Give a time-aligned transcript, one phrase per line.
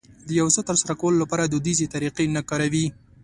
[0.27, 2.85] د يو څه ترسره کولو لپاره دوديزې طريقې نه کاروي.